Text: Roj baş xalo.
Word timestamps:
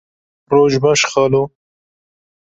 Roj 0.53 0.73
baş 0.83 1.01
xalo. 1.11 1.43